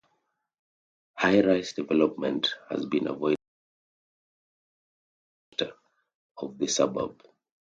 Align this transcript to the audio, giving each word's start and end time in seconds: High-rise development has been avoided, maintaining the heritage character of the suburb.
High-rise 1.19 1.73
development 1.73 2.55
has 2.71 2.87
been 2.87 3.05
avoided, 3.05 3.35
maintaining 5.51 5.57
the 5.59 5.65
heritage 5.67 5.71
character 5.77 5.81
of 6.37 6.57
the 6.57 6.67
suburb. 6.67 7.21